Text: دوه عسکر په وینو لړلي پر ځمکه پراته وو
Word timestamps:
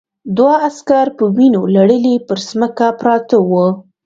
دوه 0.37 0.53
عسکر 0.67 1.07
په 1.17 1.25
وینو 1.35 1.61
لړلي 1.75 2.15
پر 2.27 2.37
ځمکه 2.49 2.85
پراته 2.99 3.37
وو 3.49 3.67